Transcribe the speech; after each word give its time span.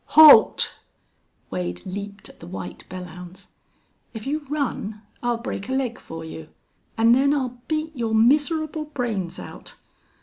"Halt!..." 0.17 0.79
Wade 1.51 1.83
leaped 1.85 2.27
at 2.27 2.39
the 2.39 2.47
white 2.47 2.85
Belllounds. 2.89 3.49
"If 4.15 4.25
you 4.25 4.47
run 4.49 5.03
I'll 5.21 5.37
break 5.37 5.69
a 5.69 5.73
leg 5.73 5.99
for 5.99 6.25
you 6.25 6.49
an' 6.97 7.11
then 7.11 7.35
I'll 7.35 7.61
beat 7.67 7.95
your 7.95 8.15
miserable 8.15 8.85
brains 8.85 9.37
out!... 9.37 9.75